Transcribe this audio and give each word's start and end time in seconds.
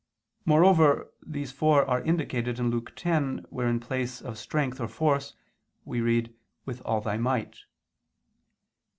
Moreover, 0.45 1.11
these 1.23 1.51
four 1.51 1.85
are 1.85 2.01
indicated 2.01 2.57
in 2.57 2.71
Luke 2.71 2.95
10, 2.95 3.45
where 3.51 3.67
in 3.67 3.79
place 3.79 4.19
of 4.19 4.35
"strength" 4.35 4.81
or 4.81 4.87
"force" 4.87 5.35
we 5.85 6.01
read 6.01 6.33
"with 6.65 6.81
all 6.81 7.01
thy 7.01 7.17
might." 7.17 7.59